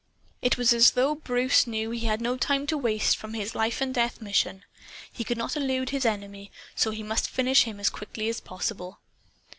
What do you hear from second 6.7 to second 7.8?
so he must finish him